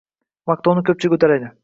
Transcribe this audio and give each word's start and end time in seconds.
Maqtovni 0.51 0.85
ko‘pchilik 0.89 1.15
uddalaydi. 1.19 1.55